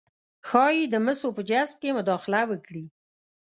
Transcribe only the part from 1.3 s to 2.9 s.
په جذب کې مداخله وکړي